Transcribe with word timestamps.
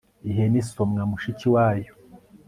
ihene 0.29 0.57
isomwa 0.63 1.01
mushiki 1.09 1.47
wayo 1.53 1.93